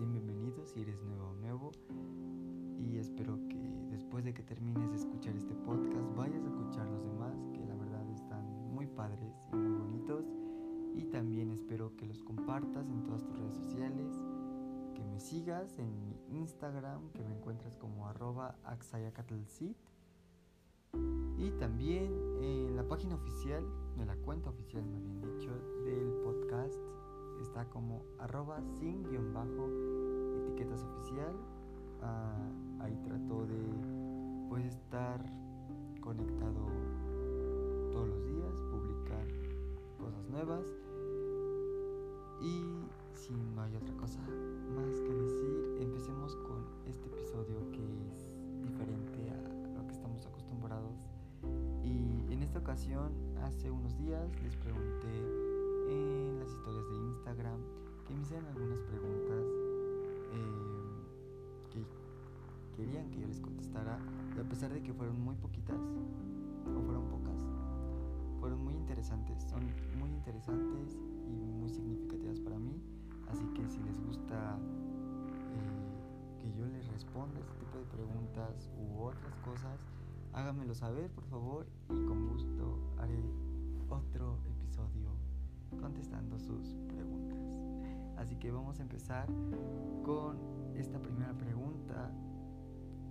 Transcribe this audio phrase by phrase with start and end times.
[0.00, 1.72] Eh, bienvenido si eres nuevo o nuevo.
[2.78, 3.58] Y espero que
[3.90, 7.74] después de que termines de escuchar este podcast vayas a escuchar los demás que la
[7.74, 8.42] verdad están
[8.72, 10.24] muy padres y muy bonitos.
[10.94, 14.16] Y también espero que los compartas en todas tus redes sociales
[14.94, 18.56] que me sigas en mi Instagram que me encuentras como arroba
[21.36, 22.12] y también
[22.42, 23.64] en la página oficial
[23.96, 25.50] de la cuenta oficial más bien dicho
[25.84, 26.78] del podcast
[27.42, 29.68] está como arroba sin guion bajo
[30.36, 31.34] etiquetas oficial.
[32.02, 33.60] Ah, ahí trato de
[34.48, 35.24] pues estar
[36.00, 36.66] conectado
[37.92, 39.26] todos los días, publicar
[39.98, 40.66] cosas nuevas.
[42.40, 42.64] Y
[43.12, 44.20] si no hay otra cosa
[44.74, 48.26] más que decir, empecemos con este episodio que es
[48.62, 50.96] diferente a lo que estamos acostumbrados.
[51.84, 55.50] Y en esta ocasión hace unos días les pregunté
[55.90, 57.60] en historias de Instagram
[58.06, 59.70] que me hicieran algunas preguntas
[62.80, 63.98] querían que yo les contestara
[64.34, 67.44] y a pesar de que fueron muy poquitas o fueron pocas,
[68.40, 69.60] fueron muy interesantes, son
[69.98, 70.96] muy interesantes
[71.28, 72.80] y muy significativas para mí,
[73.28, 74.58] así que si les gusta
[75.52, 79.78] eh, que yo les responda este tipo de preguntas u otras cosas,
[80.32, 83.20] háganmelo saber por favor y con gusto haré
[83.90, 85.19] otro episodio
[85.78, 87.38] contestando sus preguntas.
[88.16, 89.26] Así que vamos a empezar
[90.04, 90.38] con
[90.74, 92.10] esta primera pregunta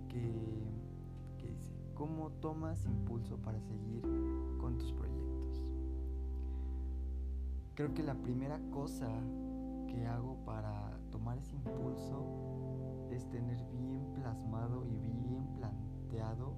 [0.08, 4.02] que, dice, ¿cómo tomas impulso para seguir
[4.58, 5.64] con tus proyectos?
[7.74, 9.08] Creo que la primera cosa
[9.88, 16.54] que hago para tomar ese impulso es tener bien plasmado y bien planteado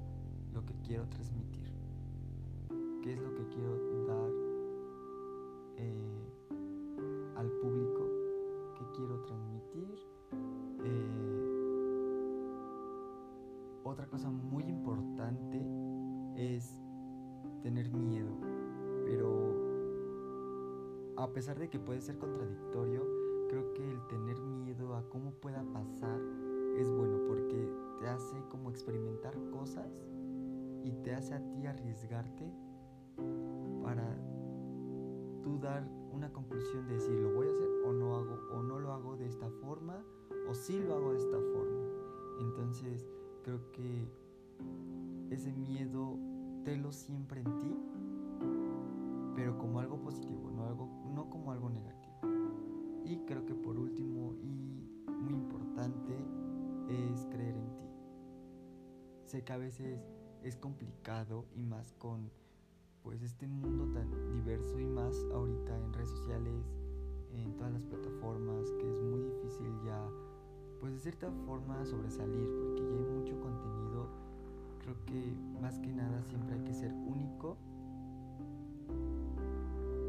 [0.53, 1.73] lo que quiero transmitir.
[3.03, 4.22] ¿Qué es lo que quiero dar
[5.83, 8.09] eh, al público?
[8.79, 9.99] ¿Qué quiero transmitir?
[10.85, 11.43] Eh,
[13.85, 15.65] otra cosa muy importante
[16.37, 16.79] es
[17.63, 18.31] tener miedo,
[19.05, 19.53] pero
[21.17, 23.03] a pesar de que puede ser contradictorio,
[23.49, 26.21] creo que el tener miedo a cómo pueda pasar
[26.79, 27.69] es bueno porque
[28.01, 29.93] te hace como experimentar cosas
[30.83, 32.51] y te hace a ti arriesgarte
[35.63, 38.93] dar una conclusión de decir lo voy a hacer o no hago o no lo
[38.93, 40.05] hago de esta forma
[40.49, 41.89] o sí lo hago de esta forma.
[42.41, 43.07] Entonces,
[43.43, 44.07] Creo que
[45.31, 46.17] ese miedo
[46.65, 47.77] tenlo siempre en ti,
[49.35, 52.15] pero como algo positivo, no, algo, no como algo negativo.
[53.05, 56.15] Y creo que por último y muy importante
[56.89, 57.87] es creer en ti.
[59.25, 60.01] Sé que a veces
[60.45, 62.31] es complicado y más con
[63.03, 66.65] pues este mundo tan diverso y más ahorita en redes sociales,
[67.33, 70.09] en todas las plataformas, que es muy difícil ya
[70.83, 74.09] pues de cierta forma sobresalir, porque ya hay mucho contenido.
[74.83, 77.57] Creo que más que nada siempre hay que ser único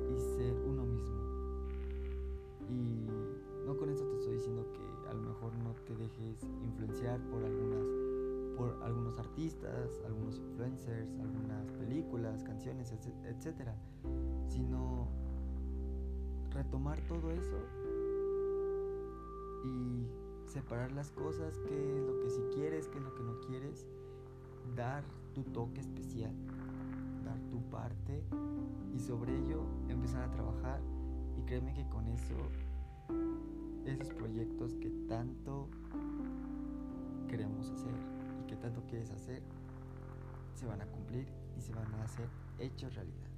[0.10, 1.22] y ser uno mismo.
[2.72, 3.08] Y
[3.68, 7.44] no con eso te estoy diciendo que a lo mejor no te dejes influenciar por
[7.44, 7.73] algunas
[8.58, 12.94] por algunos artistas, algunos influencers, algunas películas, canciones,
[13.26, 13.76] etcétera,
[14.48, 15.08] sino
[16.52, 17.58] retomar todo eso
[19.66, 20.08] y
[20.46, 23.88] separar las cosas, qué es lo que si quieres, qué es lo que no quieres,
[24.76, 25.04] dar
[25.34, 26.34] tu toque especial,
[27.26, 28.24] dar tu parte
[28.94, 30.80] y sobre ello empezar a trabajar.
[31.38, 32.36] Y créeme que con eso
[33.86, 35.68] esos proyectos que tanto
[37.28, 38.13] queremos hacer
[38.64, 39.44] tanto quieres hacer
[40.56, 41.28] se van a cumplir
[41.58, 42.30] y se van a hacer
[42.60, 43.30] hechos realidad.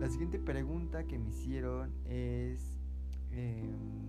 [0.00, 2.78] La siguiente pregunta que me hicieron es
[3.32, 4.02] em,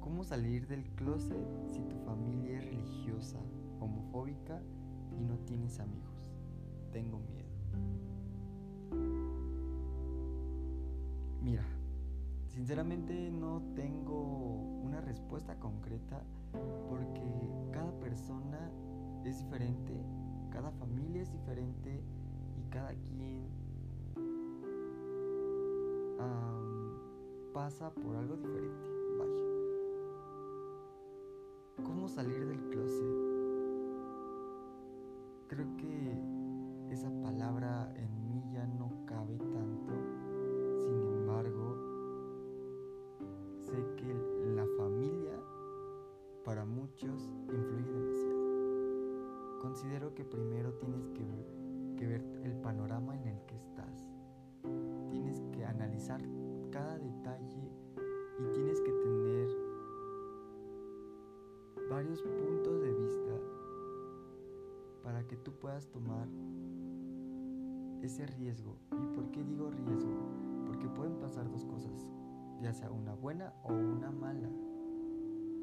[0.00, 3.38] ¿Cómo salir del closet si tu familia es religiosa,
[3.78, 4.60] homofóbica
[5.18, 6.34] y no tienes amigos?
[6.92, 7.48] Tengo miedo.
[11.42, 11.64] Mira,
[12.48, 14.20] sinceramente no tengo
[14.82, 16.22] una respuesta concreta
[16.88, 17.22] porque
[17.72, 18.70] cada persona
[19.24, 19.94] es diferente,
[20.50, 22.02] cada familia es diferente
[22.56, 23.48] y cada quien
[27.52, 28.88] pasa por algo diferente.
[29.18, 29.44] Vaya.
[31.84, 33.30] ¿Cómo salir del closet?
[35.50, 39.36] creo que esa palabra en mí ya no cabe
[68.26, 68.76] riesgo.
[68.92, 70.64] ¿Y por qué digo riesgo?
[70.66, 72.06] Porque pueden pasar dos cosas,
[72.62, 74.48] ya sea una buena o una mala.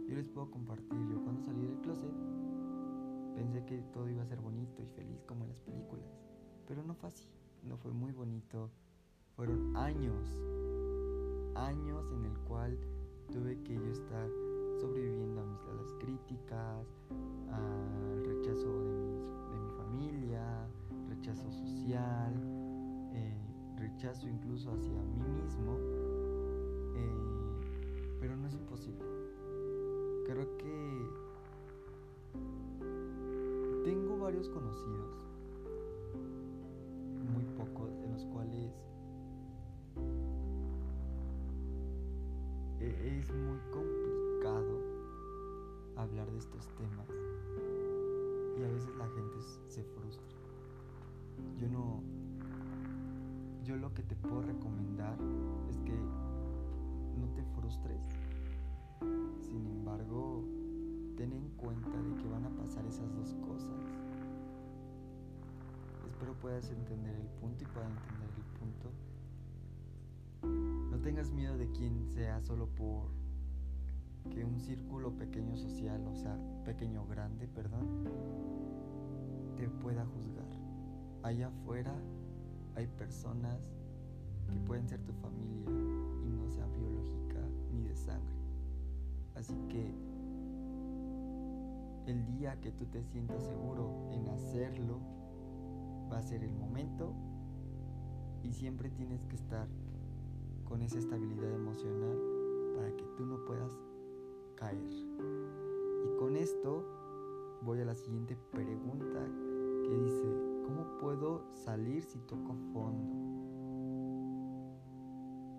[0.08, 2.14] Yo les puedo compartir, yo cuando salí del closet
[3.36, 6.08] pensé que todo iba a ser bonito y feliz como en las películas.
[6.68, 7.30] Pero no fue así,
[7.64, 8.72] no fue muy bonito.
[9.36, 10.26] Fueron años,
[11.56, 12.78] años en el cual
[13.32, 14.30] tuve que yo estar
[14.80, 16.88] sobreviviendo a, mis, las críticas,
[17.52, 18.87] al rechazo
[21.28, 22.34] rechazo social,
[23.14, 23.38] eh,
[23.76, 25.78] rechazo incluso hacia mí mismo.
[26.96, 29.06] Eh, pero no es imposible.
[30.26, 31.10] Creo que
[33.84, 35.28] tengo varios conocidos
[38.26, 38.72] cuales
[42.80, 44.80] e-, es muy complicado
[45.96, 47.10] hablar de estos temas
[48.58, 49.38] y a veces la gente
[49.68, 50.27] se frustra.
[51.58, 52.02] Yo no,
[53.64, 55.18] yo lo que te puedo recomendar
[55.70, 55.96] es que
[57.20, 58.02] no te frustres.
[59.42, 60.44] Sin embargo,
[61.16, 63.98] ten en cuenta de que van a pasar esas dos cosas
[66.18, 68.90] espero puedas entender el punto y puedas entender el punto.
[70.90, 73.12] No tengas miedo de quien sea solo por
[74.32, 78.04] que un círculo pequeño social, o sea, pequeño grande, perdón,
[79.58, 80.37] te pueda juzgar.
[81.24, 81.94] Allá afuera
[82.76, 83.72] hay personas
[84.48, 85.70] que pueden ser tu familia
[86.24, 87.42] y no sea biológica
[87.74, 88.36] ni de sangre.
[89.36, 89.94] Así que
[92.08, 95.00] el día que tú te sientas seguro en hacerlo,
[96.12, 97.14] va a ser el momento
[98.44, 99.68] y siempre tienes que estar
[100.64, 102.18] con esa estabilidad emocional
[102.76, 103.74] para que tú no puedas
[104.56, 104.90] caer.
[104.90, 106.86] Y con esto
[107.64, 109.26] voy a la siguiente pregunta
[109.84, 113.16] que dice, ¿cómo puedo salir si toco fondo?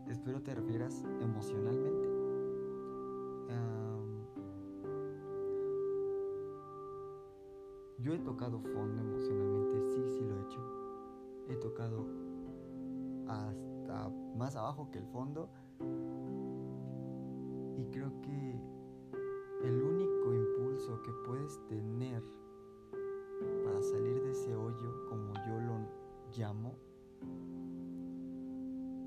[0.07, 2.19] Espero te refieras emocionalmente.
[8.01, 10.61] Yo he tocado fondo emocionalmente, sí, sí lo he hecho.
[11.49, 12.07] He tocado
[13.27, 15.51] hasta más abajo que el fondo.
[17.77, 18.61] Y creo que
[19.65, 22.23] el único impulso que puedes tener
[23.69, 25.79] para salir de ese hoyo, como yo lo
[26.35, 26.75] llamo,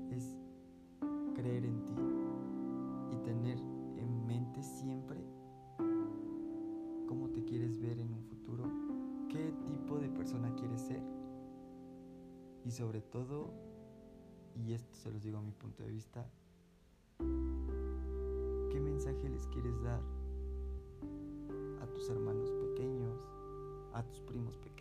[0.08, 0.36] es
[1.34, 1.96] creer en ti
[3.10, 5.18] y tener en mente siempre
[7.08, 8.62] cómo te quieres ver en un futuro
[9.28, 11.02] qué tipo de persona quieres ser.
[12.64, 13.52] Y sobre todo,
[14.54, 16.30] y esto se los digo a mi punto de vista,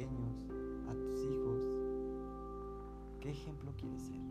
[0.08, 1.60] a tus hijos?
[3.20, 4.22] ¿Qué ejemplo quieres ser?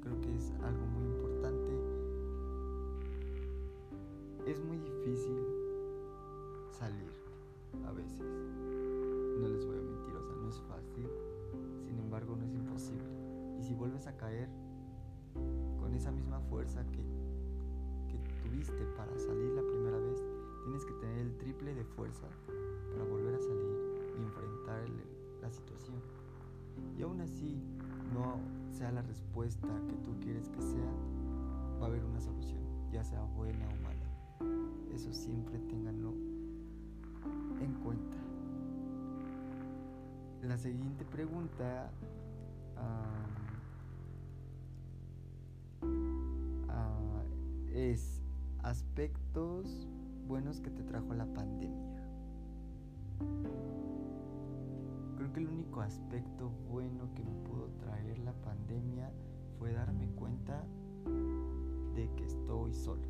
[0.00, 1.70] Creo que es algo muy importante.
[4.46, 5.36] Es muy difícil
[6.70, 7.12] salir
[7.86, 8.20] a veces.
[8.20, 11.06] No les voy a mentir, o sea, no es fácil,
[11.84, 13.04] sin embargo no es imposible.
[13.60, 14.48] Y si vuelves a caer
[15.78, 17.04] con esa misma fuerza que,
[18.08, 19.62] que tuviste para salir la
[20.84, 22.28] que tener el triple de fuerza
[22.92, 23.78] para volver a salir
[24.18, 24.88] y enfrentar
[25.40, 25.96] la situación.
[26.96, 27.60] Y aún así
[28.14, 30.92] no sea la respuesta que tú quieres que sea,
[31.80, 32.60] va a haber una solución,
[32.92, 34.94] ya sea buena o mala.
[34.94, 36.12] Eso siempre tenganlo
[37.60, 38.16] en cuenta.
[40.42, 41.90] La siguiente pregunta
[47.72, 48.22] es
[48.62, 49.88] aspectos
[50.28, 52.04] buenos que te trajo la pandemia.
[55.16, 59.10] Creo que el único aspecto bueno que me pudo traer la pandemia
[59.58, 60.66] fue darme cuenta
[61.94, 63.08] de que estoy solo.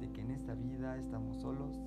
[0.00, 1.80] De que en esta vida estamos solos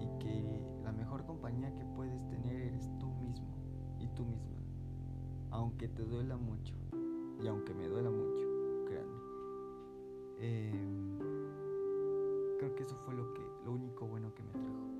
[0.00, 3.54] y que la mejor compañía que puedes tener eres tú mismo
[4.00, 4.58] y tú misma,
[5.50, 6.74] aunque te duela mucho
[7.40, 8.49] y aunque me duela mucho,
[10.40, 11.18] Em,
[12.58, 14.99] creo que eso fue lo que lo único bueno que me trajo.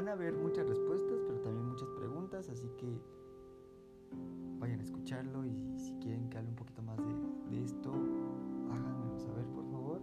[0.00, 2.98] Van a haber muchas respuestas, pero también muchas preguntas, así que
[4.58, 6.96] vayan a escucharlo y si quieren que hable un poquito más
[7.50, 7.92] de, esto,
[8.70, 10.00] háganmelo saber por favor.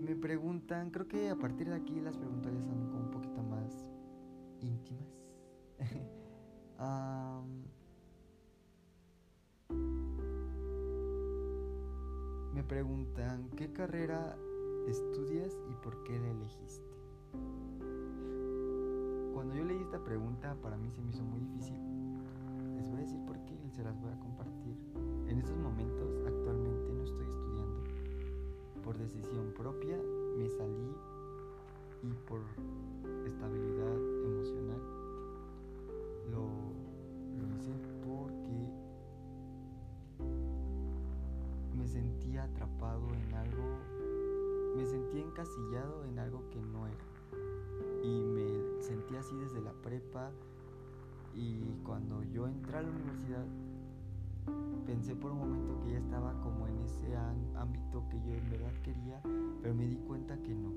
[0.00, 3.42] Me preguntan, creo que a partir de aquí las preguntas ya son como un poquito
[3.42, 3.90] más
[4.60, 5.08] íntimas.
[12.54, 14.36] me preguntan, ¿qué carrera
[14.86, 16.94] estudias y por qué la elegiste?
[19.32, 21.78] Cuando yo leí esta pregunta para mí se me hizo muy difícil.
[22.76, 24.76] Les voy a decir por qué y se las voy a compartir.
[25.28, 27.84] En estos momentos actualmente no estoy estudiando.
[28.82, 29.96] Por decisión propia
[30.36, 30.94] me salí
[32.02, 32.40] y por
[33.26, 33.98] estabilidad
[46.54, 47.04] que no era
[48.04, 50.30] y me sentí así desde la prepa
[51.34, 53.44] y cuando yo entré a la universidad
[54.86, 57.16] pensé por un momento que ya estaba como en ese
[57.56, 59.20] ámbito que yo en verdad quería,
[59.62, 60.72] pero me di cuenta que no.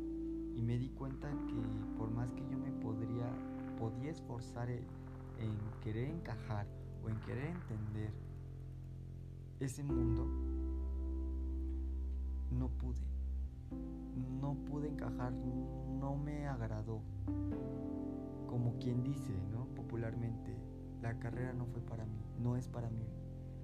[0.55, 3.29] Y me di cuenta que por más que yo me podría,
[3.77, 4.85] podía esforzar en,
[5.37, 6.65] en querer encajar
[7.03, 8.11] o en querer entender
[9.59, 10.25] ese mundo,
[12.51, 13.16] no pude
[14.47, 17.01] no pude encajar, no me agradó.
[18.47, 19.65] Como quien dice, ¿no?
[19.75, 20.55] Popularmente,
[21.01, 23.05] la carrera no fue para mí, no es para mí.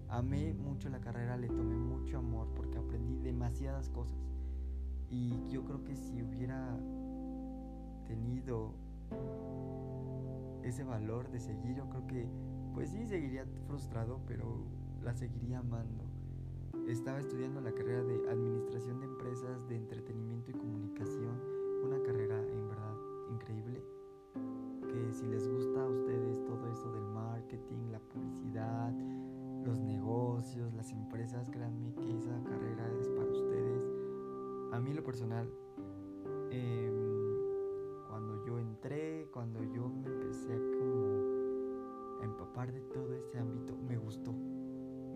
[0.09, 4.19] Amé mucho la carrera, le tomé mucho amor porque aprendí demasiadas cosas.
[5.09, 6.77] Y yo creo que si hubiera
[8.05, 8.73] tenido
[10.63, 12.27] ese valor de seguir, yo creo que,
[12.73, 14.65] pues sí, seguiría frustrado, pero
[15.01, 16.03] la seguiría amando.
[16.73, 21.39] Estaba estudiando la carrera de Administración de Empresas de Entretenimiento y Comunicación,
[21.83, 22.97] una carrera en verdad
[23.31, 23.83] increíble,
[24.33, 28.91] que si les gusta a ustedes todo eso del marketing, la publicidad,
[29.63, 33.87] los negocios, las empresas, créanme que esa carrera es para ustedes.
[34.71, 35.47] A mí lo personal,
[36.49, 43.77] em, cuando yo entré, cuando yo me empecé a como empapar de todo ese ámbito,
[43.87, 44.33] me gustó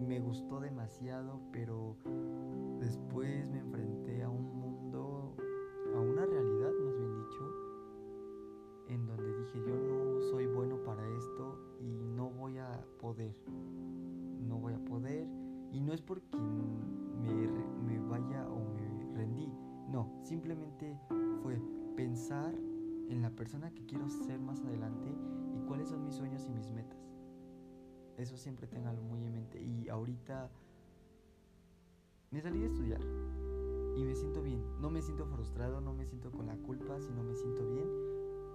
[0.05, 1.95] me gustó demasiado, pero
[2.79, 5.35] después me enfrenté a un mundo,
[5.95, 7.67] a una realidad más bien dicho,
[8.89, 13.35] en donde dije yo no soy bueno para esto y no voy a poder,
[14.47, 15.27] no voy a poder,
[15.71, 19.51] y no es porque me, vaya o me rendí,
[19.89, 20.97] no, simplemente
[21.43, 21.59] fue
[21.95, 22.53] pensar
[23.09, 25.09] en la persona que quiero ser más adelante
[25.55, 26.96] y cuáles son mis sueños y mis metas.
[28.17, 29.62] Eso siempre téngalo muy en mente.
[29.62, 30.50] Y ahorita
[32.31, 33.01] me salí de estudiar
[33.95, 34.62] y me siento bien.
[34.81, 37.88] No me siento frustrado, no me siento con la culpa, sino me siento bien.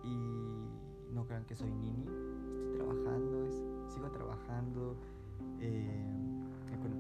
[0.05, 2.05] Y no crean que soy nini.
[2.07, 3.51] Estoy trabajando,
[3.89, 4.97] sigo trabajando
[5.61, 6.13] eh,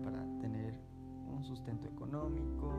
[0.04, 0.74] para tener
[1.28, 2.72] un sustento económico.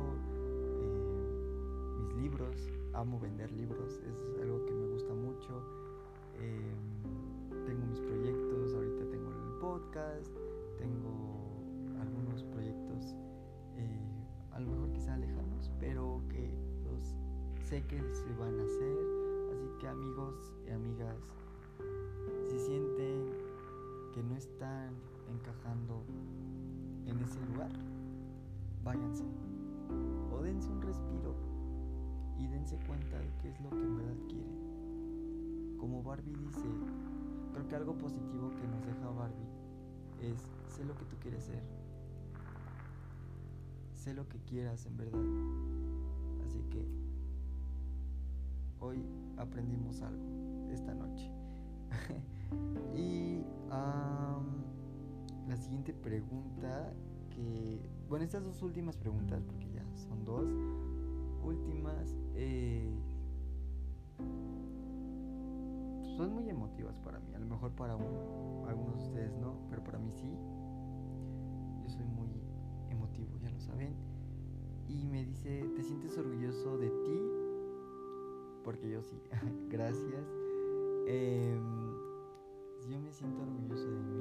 [0.81, 5.63] Eh, mis libros, amo vender libros, es algo que me gusta mucho.
[6.39, 6.75] Eh,
[9.73, 10.29] podcast,
[10.77, 11.57] tengo
[11.99, 13.15] algunos proyectos
[13.75, 16.53] eh, a lo mejor quizá lejanos, pero que
[16.85, 17.15] los
[17.65, 18.97] sé que se van a hacer.
[19.51, 21.17] Así que amigos y amigas,
[22.49, 23.31] si sienten
[24.13, 24.93] que no están
[25.27, 26.03] encajando
[27.07, 27.71] en ese lugar,
[28.83, 29.25] váyanse
[30.31, 31.33] o dense un respiro
[32.37, 35.77] y dense cuenta de qué es lo que en verdad quieren.
[35.79, 36.69] Como Barbie dice,
[37.53, 39.52] creo que algo positivo que nos deja Barbie
[40.31, 41.63] es sé lo que tú quieres ser.
[43.93, 45.21] Sé lo que quieras en verdad.
[46.45, 46.85] Así que
[48.79, 49.05] hoy
[49.37, 50.25] aprendimos algo
[50.71, 51.31] esta noche.
[52.95, 53.43] y
[55.47, 56.93] la siguiente pregunta
[57.29, 57.79] que...
[58.07, 60.47] Bueno, estas dos últimas preguntas, porque ya son dos
[61.43, 62.91] últimas, eh,
[66.15, 67.33] son muy emotivas para mí.
[67.33, 70.29] A lo mejor para algunos de ustedes no, pero para mí sí.
[71.83, 72.29] Yo soy muy
[72.89, 73.95] emotivo, ya lo saben.
[74.87, 77.19] y me dice, ¿te sientes orgulloso de ti?
[78.63, 79.19] Porque yo sí,
[79.69, 80.27] gracias.
[81.07, 81.93] Em,
[82.89, 84.12] yo me siento orgulloso de mí.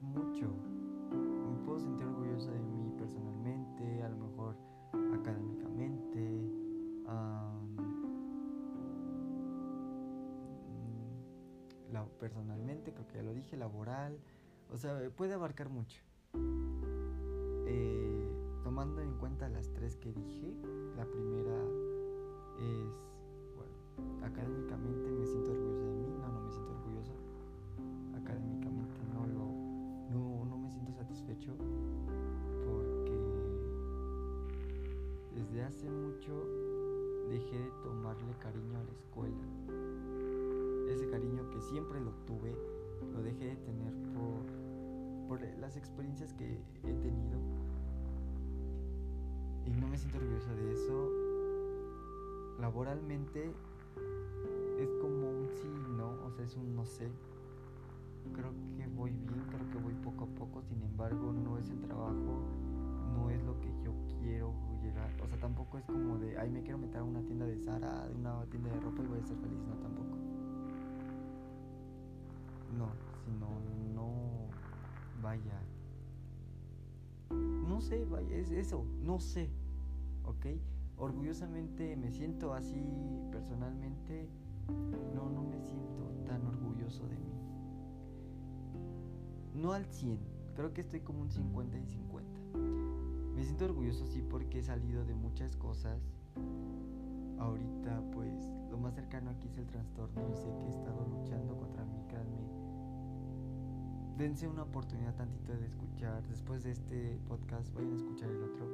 [0.00, 0.48] Mucho.
[1.10, 4.56] Me puedo sentir orgulloso de mí personalmente, a lo mejor
[5.14, 5.52] académicamente,
[12.22, 14.16] personalmente, creo que ya lo dije, laboral,
[14.70, 16.00] o sea, puede abarcar mucho.
[17.66, 18.32] Eh,
[18.62, 20.54] tomando en cuenta las tres que dije,
[20.96, 21.56] la primera
[22.60, 22.94] es,
[23.56, 25.11] bueno, académicamente
[41.62, 42.54] siempre lo tuve,
[43.12, 47.38] lo dejé de tener por, por las experiencias que he tenido.
[49.64, 51.10] Y no me siento orgulloso de eso.
[52.60, 53.52] Laboralmente
[54.78, 57.08] es como un sí y no, o sea, es un no sé.
[58.34, 61.80] Creo que voy bien, creo que voy poco a poco, sin embargo no es el
[61.80, 62.42] trabajo,
[63.14, 64.52] no es lo que yo quiero
[64.82, 65.10] llegar.
[65.22, 68.08] O sea, tampoco es como de, ay, me quiero meter a una tienda de Zara,
[68.08, 70.21] de una tienda de ropa y voy a ser feliz, no, tampoco.
[72.78, 72.88] No,
[73.24, 73.48] sino
[73.94, 74.48] no
[75.22, 75.60] vaya.
[77.30, 79.50] No sé, vaya, es eso, no sé,
[80.24, 80.46] ¿ok?
[80.98, 82.84] Orgullosamente me siento así
[83.30, 84.28] personalmente,
[85.14, 87.32] no, no me siento tan orgulloso de mí.
[89.54, 90.18] No al 100,
[90.54, 92.40] creo que estoy como un 50 y 50.
[93.34, 96.00] Me siento orgulloso sí porque he salido de muchas cosas.
[97.38, 101.56] Ahorita pues lo más cercano aquí es el trastorno y sé que he estado luchando
[101.56, 102.61] contra mí, créanme
[104.16, 106.22] dense una oportunidad tantito de escuchar.
[106.28, 108.66] Después de este podcast, vayan a escuchar el otro.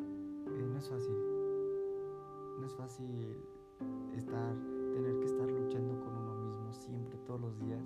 [0.00, 1.16] Eh, no es fácil.
[2.60, 3.36] No es fácil
[4.16, 4.54] estar,
[4.94, 7.82] tener que estar luchando con uno mismo siempre, todos los días.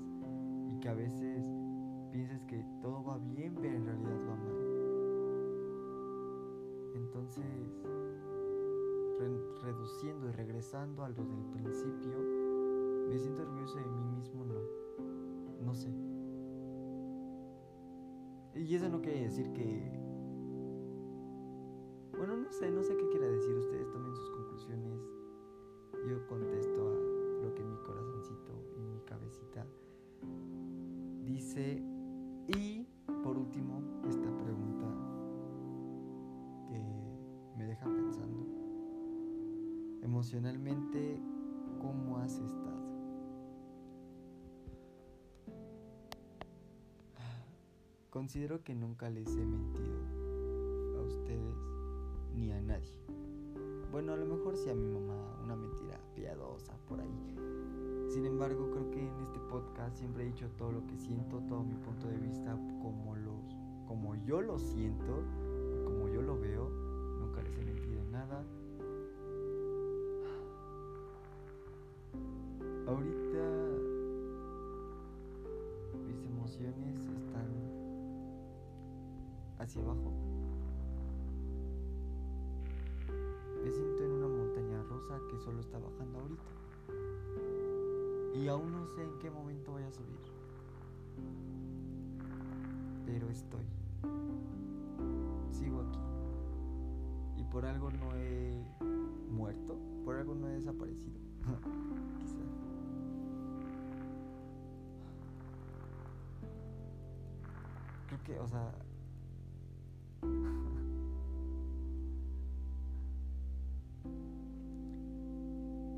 [0.71, 1.45] Y que a veces
[2.13, 4.57] pienses que todo va bien, pero en realidad va mal.
[6.95, 7.45] Entonces,
[9.63, 12.46] reduciendo y regresando a lo del principio,
[13.09, 14.55] me siento orgulloso de mí mismo, no.
[15.65, 15.91] No sé.
[18.55, 20.01] Y eso no quiere decir que...
[22.17, 23.55] Bueno, no sé, no sé qué quiere decir.
[23.55, 25.01] Ustedes tomen sus conclusiones.
[26.09, 29.67] Yo contesto a lo que mi corazoncito y mi cabecita
[31.25, 31.83] dice.
[32.49, 32.87] Y
[33.23, 34.87] por último, esta pregunta
[36.69, 38.47] que me deja pensando.
[40.03, 41.21] Emocionalmente,
[48.17, 49.99] Considero que nunca les he mentido
[50.97, 51.55] a ustedes
[52.35, 52.99] ni a nadie.
[53.93, 57.37] Bueno, a lo mejor sí a mi mamá, una mentira piadosa por ahí.
[58.09, 61.63] Sin embargo, creo que en este podcast siempre he dicho todo lo que siento, todo
[61.63, 63.55] mi punto de vista, como los,
[63.87, 65.23] como yo lo siento,
[65.85, 66.71] como yo lo veo.
[67.21, 68.43] Nunca les he mentido en nada.
[72.87, 73.16] Ahorita
[79.67, 80.13] hacia abajo.
[83.65, 86.43] Me siento en una montaña rosa que solo está bajando ahorita.
[88.35, 90.21] Y aún no sé en qué momento voy a subir.
[93.07, 93.65] Pero estoy.
[95.51, 95.99] Sigo aquí.
[97.41, 98.63] Y por algo no he
[99.33, 101.19] muerto, por algo no he desaparecido.
[102.21, 102.37] Quizá.
[108.07, 108.73] Creo que, o sea,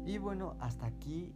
[0.07, 1.33] y bueno, hasta aquí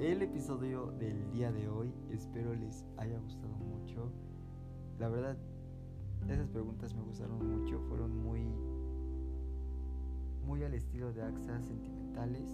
[0.00, 1.92] el episodio del día de hoy.
[2.10, 4.10] Espero les haya gustado mucho.
[4.98, 5.36] La verdad,
[6.28, 7.80] esas preguntas me gustaron mucho.
[7.88, 8.46] Fueron muy,
[10.46, 12.50] muy al estilo de AXA sentimentales.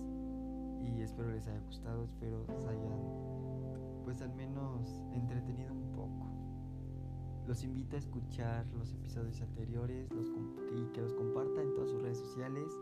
[0.84, 2.04] Y espero les haya gustado.
[2.04, 5.85] Espero les hayan pues al menos entretenido un.
[7.46, 10.10] Los invito a escuchar los episodios anteriores
[10.72, 12.72] y que los compartan en todas sus redes sociales.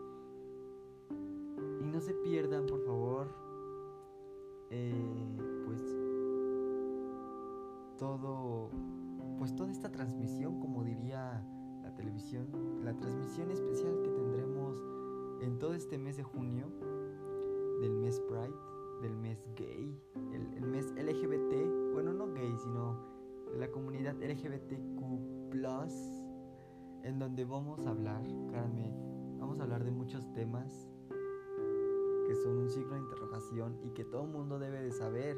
[1.81, 3.27] Y no se pierdan, por favor,
[4.71, 5.81] eh, pues
[7.99, 8.71] todo,
[9.37, 11.45] pues toda esta transmisión, como diría
[11.83, 12.47] la televisión,
[12.83, 14.83] la transmisión especial que tendremos
[15.41, 16.71] en todo este mes de junio,
[17.81, 18.19] del mes
[23.75, 25.03] comunidad LGBTQ,
[27.03, 28.89] en donde vamos a hablar, créanme,
[29.37, 30.89] vamos a hablar de muchos temas
[32.25, 35.37] que son un signo de interrogación y que todo el mundo debe de saber.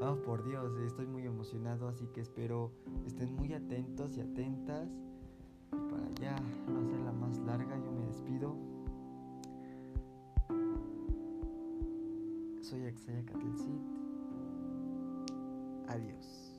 [0.00, 2.70] Oh, por Dios, estoy muy emocionado, así que espero
[3.06, 4.88] estén muy atentos y atentas.
[5.72, 6.36] Y para ya
[6.68, 8.56] no hacerla más larga, yo me despido.
[12.60, 13.82] Soy Axaya Catelcit.
[15.88, 16.51] Adiós.